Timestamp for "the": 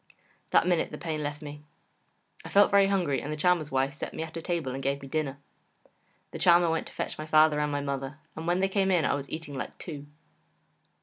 0.89-0.97, 3.31-3.37, 6.31-6.39